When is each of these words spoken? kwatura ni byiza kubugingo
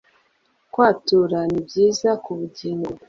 kwatura 0.71 1.39
ni 1.51 1.59
byiza 1.67 2.09
kubugingo 2.23 2.89